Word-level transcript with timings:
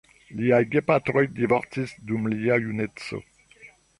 Liaj 0.37 0.61
gepatroj 0.75 1.23
divorcis 1.41 1.93
dum 2.11 2.27
lia 2.35 2.59
juneco. 2.65 3.23